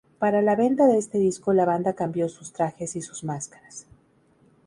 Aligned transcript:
Para 0.17 0.41
la 0.41 0.55
venta 0.55 0.87
de 0.87 0.97
este 0.97 1.19
disco 1.19 1.53
la 1.53 1.63
banda 1.63 1.93
cambió 1.93 2.27
sus 2.27 2.51
trajes 2.53 2.95
y 2.95 3.03
sus 3.03 3.23
máscaras. 3.23 3.85